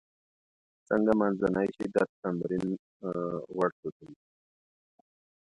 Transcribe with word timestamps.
څنګه 0.87 1.11
منځنی 1.19 1.67
شدت 1.75 2.09
تمرین 2.21 2.67
غوړ 3.53 3.69
سوځوي؟ 3.79 4.17